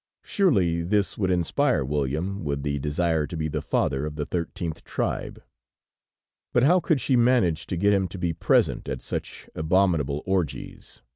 "Surely 0.23 0.81
this 0.81 1.15
would 1.15 1.29
inspire 1.29 1.83
William 1.85 2.43
with 2.43 2.63
the 2.63 2.79
desire 2.79 3.27
to 3.27 3.37
be 3.37 3.47
the 3.47 3.61
father 3.61 4.03
of 4.07 4.15
the 4.15 4.25
thirteenth 4.25 4.83
tribe!" 4.83 5.43
But 6.53 6.63
how 6.63 6.79
could 6.79 6.99
she 6.99 7.15
manage 7.15 7.67
to 7.67 7.77
get 7.77 7.93
him 7.93 8.07
to 8.07 8.17
be 8.17 8.33
present 8.33 8.89
at 8.89 9.03
such 9.03 9.47
abominable 9.53 10.23
orgies? 10.25 11.03